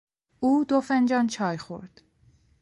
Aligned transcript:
او 0.39 0.65
دو 0.65 0.81
فنجان 0.81 1.27
چای 1.27 1.57
خورد. 1.57 2.01